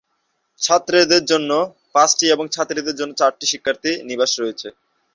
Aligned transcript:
ছাত্রদের 0.61 1.23
জন্য 1.25 1.51
পাঁচটি 1.95 2.25
এবং 2.29 2.45
ছাত্রীদের 2.47 2.95
জন্য 2.95 3.11
চারটি 3.17 3.45
শিক্ষার্থী 3.51 3.91
নিবাস 4.09 4.31
রয়েছে। 4.37 4.67